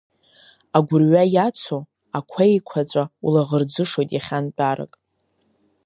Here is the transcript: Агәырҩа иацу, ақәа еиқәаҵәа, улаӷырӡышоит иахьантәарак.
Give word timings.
Агәырҩа 0.77 1.23
иацу, 1.33 1.81
ақәа 2.17 2.41
еиқәаҵәа, 2.49 3.03
улаӷырӡышоит 3.25 4.09
иахьантәарак. 4.13 4.93